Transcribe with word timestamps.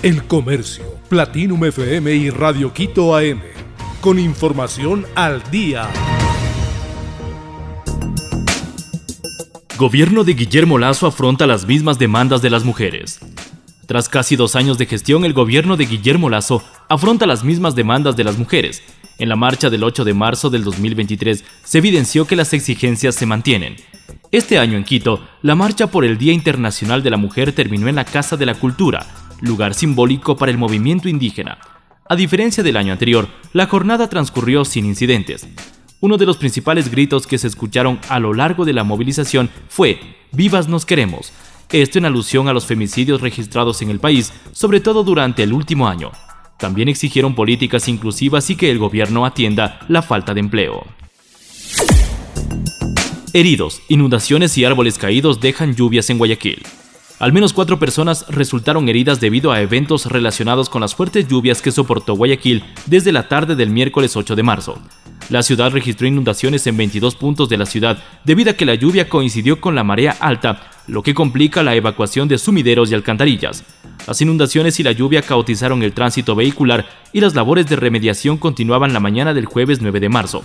El 0.00 0.22
Comercio, 0.28 0.84
Platinum 1.08 1.64
FM 1.64 2.14
y 2.14 2.30
Radio 2.30 2.72
Quito 2.72 3.16
AM. 3.16 3.40
Con 4.00 4.20
información 4.20 5.04
al 5.16 5.42
día. 5.50 5.88
Gobierno 9.76 10.22
de 10.22 10.34
Guillermo 10.34 10.78
Lazo 10.78 11.08
afronta 11.08 11.48
las 11.48 11.66
mismas 11.66 11.98
demandas 11.98 12.42
de 12.42 12.50
las 12.50 12.62
mujeres. 12.62 13.18
Tras 13.86 14.08
casi 14.08 14.36
dos 14.36 14.54
años 14.54 14.78
de 14.78 14.86
gestión, 14.86 15.24
el 15.24 15.32
gobierno 15.32 15.76
de 15.76 15.86
Guillermo 15.86 16.30
Lazo 16.30 16.62
afronta 16.88 17.26
las 17.26 17.42
mismas 17.42 17.74
demandas 17.74 18.16
de 18.16 18.22
las 18.22 18.38
mujeres. 18.38 18.84
En 19.18 19.28
la 19.28 19.34
marcha 19.34 19.68
del 19.68 19.82
8 19.82 20.04
de 20.04 20.14
marzo 20.14 20.48
del 20.48 20.62
2023 20.62 21.42
se 21.64 21.78
evidenció 21.78 22.24
que 22.24 22.36
las 22.36 22.52
exigencias 22.52 23.16
se 23.16 23.26
mantienen. 23.26 23.74
Este 24.30 24.60
año 24.60 24.76
en 24.76 24.84
Quito, 24.84 25.26
la 25.42 25.56
marcha 25.56 25.88
por 25.88 26.04
el 26.04 26.18
Día 26.18 26.32
Internacional 26.32 27.02
de 27.02 27.10
la 27.10 27.16
Mujer 27.16 27.50
terminó 27.50 27.88
en 27.88 27.96
la 27.96 28.04
Casa 28.04 28.36
de 28.36 28.46
la 28.46 28.54
Cultura, 28.54 29.04
lugar 29.40 29.74
simbólico 29.74 30.36
para 30.36 30.50
el 30.50 30.58
movimiento 30.58 31.08
indígena. 31.08 31.58
A 32.08 32.16
diferencia 32.16 32.62
del 32.62 32.76
año 32.76 32.92
anterior, 32.92 33.28
la 33.52 33.66
jornada 33.66 34.08
transcurrió 34.08 34.64
sin 34.64 34.84
incidentes. 34.84 35.46
Uno 36.00 36.16
de 36.16 36.26
los 36.26 36.36
principales 36.36 36.90
gritos 36.90 37.26
que 37.26 37.38
se 37.38 37.48
escucharon 37.48 37.98
a 38.08 38.18
lo 38.20 38.32
largo 38.34 38.64
de 38.64 38.72
la 38.72 38.84
movilización 38.84 39.50
fue 39.68 40.00
Vivas 40.32 40.68
nos 40.68 40.86
queremos, 40.86 41.32
esto 41.70 41.98
en 41.98 42.06
alusión 42.06 42.48
a 42.48 42.52
los 42.52 42.66
femicidios 42.66 43.20
registrados 43.20 43.82
en 43.82 43.90
el 43.90 44.00
país, 44.00 44.32
sobre 44.52 44.80
todo 44.80 45.04
durante 45.04 45.42
el 45.42 45.52
último 45.52 45.88
año. 45.88 46.12
También 46.58 46.88
exigieron 46.88 47.34
políticas 47.34 47.88
inclusivas 47.88 48.48
y 48.50 48.56
que 48.56 48.70
el 48.70 48.78
gobierno 48.78 49.26
atienda 49.26 49.80
la 49.88 50.02
falta 50.02 50.34
de 50.34 50.40
empleo. 50.40 50.84
Heridos, 53.32 53.82
inundaciones 53.88 54.56
y 54.56 54.64
árboles 54.64 54.98
caídos 54.98 55.40
dejan 55.40 55.74
lluvias 55.74 56.08
en 56.10 56.18
Guayaquil. 56.18 56.62
Al 57.18 57.32
menos 57.32 57.52
cuatro 57.52 57.80
personas 57.80 58.24
resultaron 58.28 58.88
heridas 58.88 59.18
debido 59.18 59.50
a 59.50 59.60
eventos 59.60 60.06
relacionados 60.06 60.68
con 60.68 60.82
las 60.82 60.94
fuertes 60.94 61.26
lluvias 61.26 61.60
que 61.60 61.72
soportó 61.72 62.14
Guayaquil 62.14 62.62
desde 62.86 63.10
la 63.10 63.26
tarde 63.26 63.56
del 63.56 63.70
miércoles 63.70 64.16
8 64.16 64.36
de 64.36 64.44
marzo. 64.44 64.78
La 65.28 65.42
ciudad 65.42 65.72
registró 65.72 66.06
inundaciones 66.06 66.64
en 66.68 66.76
22 66.76 67.16
puntos 67.16 67.48
de 67.48 67.56
la 67.56 67.66
ciudad 67.66 67.98
debido 68.24 68.52
a 68.52 68.54
que 68.54 68.64
la 68.64 68.76
lluvia 68.76 69.08
coincidió 69.08 69.60
con 69.60 69.74
la 69.74 69.82
marea 69.82 70.16
alta, 70.20 70.70
lo 70.86 71.02
que 71.02 71.12
complica 71.12 71.64
la 71.64 71.74
evacuación 71.74 72.28
de 72.28 72.38
sumideros 72.38 72.92
y 72.92 72.94
alcantarillas. 72.94 73.64
Las 74.06 74.22
inundaciones 74.22 74.78
y 74.78 74.84
la 74.84 74.92
lluvia 74.92 75.20
cautizaron 75.20 75.82
el 75.82 75.94
tránsito 75.94 76.36
vehicular 76.36 76.86
y 77.12 77.20
las 77.20 77.34
labores 77.34 77.66
de 77.66 77.76
remediación 77.76 78.38
continuaban 78.38 78.92
la 78.92 79.00
mañana 79.00 79.34
del 79.34 79.44
jueves 79.44 79.82
9 79.82 79.98
de 79.98 80.08
marzo. 80.08 80.44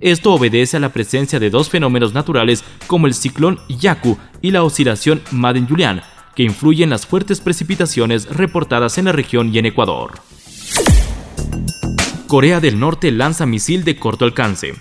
Esto 0.00 0.32
obedece 0.32 0.76
a 0.76 0.80
la 0.80 0.90
presencia 0.90 1.38
de 1.38 1.50
dos 1.50 1.68
fenómenos 1.68 2.14
naturales 2.14 2.64
como 2.86 3.06
el 3.06 3.14
ciclón 3.14 3.58
Yaku 3.68 4.16
y 4.40 4.50
la 4.50 4.62
oscilación 4.62 5.20
Madden-Julian, 5.30 6.02
que 6.34 6.42
influyen 6.42 6.84
en 6.84 6.90
las 6.90 7.06
fuertes 7.06 7.40
precipitaciones 7.40 8.28
reportadas 8.28 8.98
en 8.98 9.06
la 9.06 9.12
región 9.12 9.54
y 9.54 9.58
en 9.58 9.66
Ecuador. 9.66 10.20
Corea 12.26 12.60
del 12.60 12.78
Norte 12.78 13.10
lanza 13.10 13.44
misil 13.46 13.84
de 13.84 13.96
corto 13.96 14.24
alcance. 14.24 14.74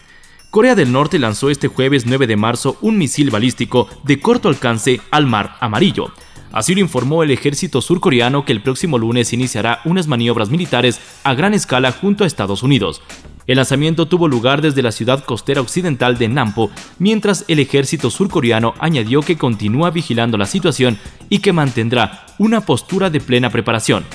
Corea 0.51 0.75
del 0.75 0.91
Norte 0.91 1.19
lanzó 1.19 1.49
este 1.49 1.67
jueves 1.67 2.05
9 2.05 2.27
de 2.27 2.35
marzo 2.35 2.77
un 2.81 2.97
misil 2.97 3.31
balístico 3.31 3.87
de 4.03 4.19
corto 4.19 4.49
alcance 4.49 5.01
al 5.11 5.25
Mar 5.25 5.55
Amarillo. 5.59 6.11
Así 6.51 6.73
lo 6.73 6.81
informó 6.81 7.23
el 7.23 7.31
ejército 7.31 7.81
surcoreano 7.81 8.45
que 8.45 8.51
el 8.51 8.61
próximo 8.61 8.97
lunes 8.97 9.33
iniciará 9.33 9.81
unas 9.85 10.07
maniobras 10.07 10.49
militares 10.49 10.99
a 11.23 11.33
gran 11.35 11.53
escala 11.53 11.91
junto 11.91 12.23
a 12.23 12.27
Estados 12.27 12.63
Unidos. 12.63 13.01
El 13.49 13.55
lanzamiento 13.55 14.05
tuvo 14.05 14.27
lugar 14.27 14.61
desde 14.61 14.83
la 14.83 14.91
ciudad 14.91 15.23
costera 15.23 15.59
occidental 15.59 16.19
de 16.19 16.27
Nampo, 16.27 16.69
mientras 16.99 17.45
el 17.47 17.57
ejército 17.57 18.11
surcoreano 18.11 18.75
añadió 18.77 19.21
que 19.21 19.39
continúa 19.39 19.89
vigilando 19.89 20.37
la 20.37 20.45
situación 20.45 20.99
y 21.29 21.39
que 21.39 21.51
mantendrá 21.51 22.27
una 22.37 22.61
postura 22.61 23.09
de 23.09 23.19
plena 23.19 23.49
preparación. 23.49 24.05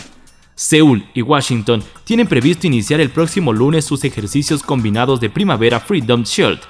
Seúl 0.54 1.06
y 1.14 1.22
Washington 1.22 1.82
tienen 2.04 2.28
previsto 2.28 2.68
iniciar 2.68 3.00
el 3.00 3.10
próximo 3.10 3.52
lunes 3.52 3.84
sus 3.84 4.04
ejercicios 4.04 4.62
combinados 4.62 5.18
de 5.18 5.30
primavera 5.30 5.80
Freedom 5.80 6.22
Shield, 6.22 6.60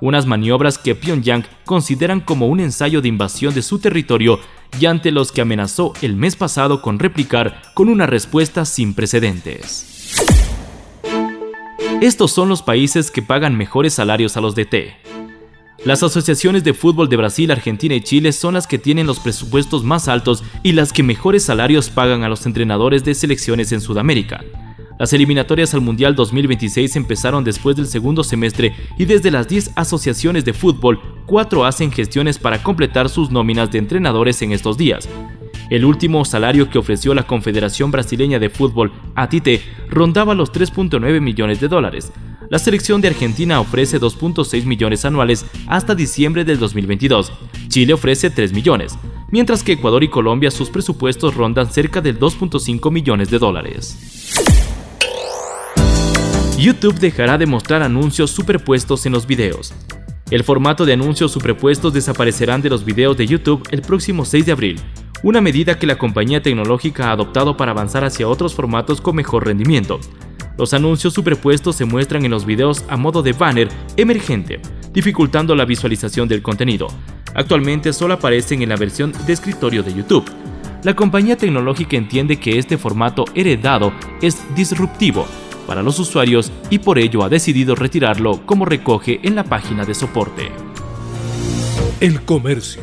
unas 0.00 0.24
maniobras 0.24 0.78
que 0.78 0.94
Pyongyang 0.94 1.44
consideran 1.66 2.20
como 2.20 2.46
un 2.46 2.60
ensayo 2.60 3.02
de 3.02 3.08
invasión 3.08 3.52
de 3.52 3.60
su 3.60 3.80
territorio 3.80 4.40
y 4.80 4.86
ante 4.86 5.10
los 5.10 5.30
que 5.30 5.42
amenazó 5.42 5.92
el 6.00 6.16
mes 6.16 6.36
pasado 6.36 6.80
con 6.80 6.98
replicar 6.98 7.60
con 7.74 7.90
una 7.90 8.06
respuesta 8.06 8.64
sin 8.64 8.94
precedentes. 8.94 9.90
Estos 12.00 12.32
son 12.32 12.48
los 12.48 12.62
países 12.62 13.10
que 13.10 13.22
pagan 13.22 13.56
mejores 13.56 13.94
salarios 13.94 14.36
a 14.36 14.40
los 14.40 14.54
DT. 14.54 14.94
Las 15.84 16.02
asociaciones 16.02 16.64
de 16.64 16.74
fútbol 16.74 17.08
de 17.08 17.16
Brasil, 17.16 17.50
Argentina 17.50 17.94
y 17.94 18.00
Chile 18.00 18.32
son 18.32 18.54
las 18.54 18.66
que 18.66 18.78
tienen 18.78 19.06
los 19.06 19.20
presupuestos 19.20 19.84
más 19.84 20.08
altos 20.08 20.42
y 20.62 20.72
las 20.72 20.92
que 20.92 21.02
mejores 21.02 21.44
salarios 21.44 21.90
pagan 21.90 22.22
a 22.22 22.28
los 22.28 22.46
entrenadores 22.46 23.04
de 23.04 23.14
selecciones 23.14 23.72
en 23.72 23.80
Sudamérica. 23.80 24.42
Las 24.98 25.12
eliminatorias 25.12 25.74
al 25.74 25.80
Mundial 25.80 26.14
2026 26.14 26.96
empezaron 26.96 27.42
después 27.42 27.74
del 27.76 27.86
segundo 27.86 28.22
semestre 28.22 28.74
y 28.96 29.04
desde 29.06 29.30
las 29.30 29.48
10 29.48 29.72
asociaciones 29.74 30.44
de 30.44 30.52
fútbol, 30.52 31.00
4 31.26 31.64
hacen 31.64 31.90
gestiones 31.90 32.38
para 32.38 32.62
completar 32.62 33.08
sus 33.08 33.30
nóminas 33.30 33.70
de 33.70 33.78
entrenadores 33.78 34.40
en 34.42 34.52
estos 34.52 34.76
días. 34.76 35.08
El 35.74 35.84
último 35.84 36.24
salario 36.24 36.70
que 36.70 36.78
ofreció 36.78 37.14
la 37.14 37.26
Confederación 37.26 37.90
Brasileña 37.90 38.38
de 38.38 38.48
Fútbol, 38.48 38.92
ATT, 39.16 39.60
rondaba 39.90 40.32
los 40.32 40.52
3.9 40.52 41.20
millones 41.20 41.58
de 41.58 41.66
dólares, 41.66 42.12
la 42.48 42.60
selección 42.60 43.00
de 43.00 43.08
Argentina 43.08 43.58
ofrece 43.58 44.00
2.6 44.00 44.66
millones 44.66 45.04
anuales 45.04 45.44
hasta 45.66 45.96
diciembre 45.96 46.44
del 46.44 46.60
2022. 46.60 47.32
Chile 47.66 47.92
ofrece 47.92 48.30
3 48.30 48.52
millones, 48.52 48.96
mientras 49.32 49.64
que 49.64 49.72
Ecuador 49.72 50.04
y 50.04 50.08
Colombia 50.08 50.52
sus 50.52 50.70
presupuestos 50.70 51.34
rondan 51.34 51.68
cerca 51.72 52.00
de 52.00 52.16
2.5 52.16 52.92
millones 52.92 53.30
de 53.30 53.40
dólares. 53.40 53.98
YouTube 56.56 57.00
dejará 57.00 57.36
de 57.36 57.46
mostrar 57.46 57.82
anuncios 57.82 58.30
superpuestos 58.30 59.06
en 59.06 59.12
los 59.12 59.26
videos. 59.26 59.74
El 60.30 60.44
formato 60.44 60.86
de 60.86 60.92
anuncios 60.92 61.32
superpuestos 61.32 61.92
desaparecerán 61.92 62.62
de 62.62 62.70
los 62.70 62.84
videos 62.84 63.16
de 63.16 63.26
YouTube 63.26 63.66
el 63.72 63.82
próximo 63.82 64.24
6 64.24 64.46
de 64.46 64.52
abril, 64.52 64.80
una 65.24 65.40
medida 65.40 65.78
que 65.78 65.86
la 65.86 65.96
compañía 65.96 66.42
tecnológica 66.42 67.08
ha 67.08 67.12
adoptado 67.12 67.56
para 67.56 67.72
avanzar 67.72 68.04
hacia 68.04 68.28
otros 68.28 68.54
formatos 68.54 69.00
con 69.00 69.16
mejor 69.16 69.46
rendimiento. 69.46 69.98
Los 70.58 70.74
anuncios 70.74 71.14
superpuestos 71.14 71.76
se 71.76 71.86
muestran 71.86 72.26
en 72.26 72.30
los 72.30 72.44
videos 72.44 72.84
a 72.88 72.98
modo 72.98 73.22
de 73.22 73.32
banner 73.32 73.68
emergente, 73.96 74.60
dificultando 74.92 75.54
la 75.54 75.64
visualización 75.64 76.28
del 76.28 76.42
contenido. 76.42 76.88
Actualmente 77.34 77.94
solo 77.94 78.14
aparecen 78.14 78.60
en 78.60 78.68
la 78.68 78.76
versión 78.76 79.12
de 79.26 79.32
escritorio 79.32 79.82
de 79.82 79.94
YouTube. 79.94 80.30
La 80.82 80.94
compañía 80.94 81.38
tecnológica 81.38 81.96
entiende 81.96 82.38
que 82.38 82.58
este 82.58 82.76
formato 82.76 83.24
heredado 83.34 83.94
es 84.20 84.44
disruptivo 84.54 85.26
para 85.66 85.82
los 85.82 85.98
usuarios 85.98 86.52
y 86.68 86.80
por 86.80 86.98
ello 86.98 87.24
ha 87.24 87.30
decidido 87.30 87.74
retirarlo 87.74 88.44
como 88.44 88.66
recoge 88.66 89.20
en 89.22 89.36
la 89.36 89.44
página 89.44 89.86
de 89.86 89.94
soporte. 89.94 90.52
El 92.00 92.20
Comercio, 92.26 92.82